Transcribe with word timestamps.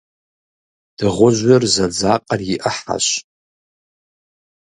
Дыгъужьыр 0.97 1.63
зэдзакъэр 1.73 2.39
и 2.53 2.57
Ӏыхьэщ. 2.61 3.07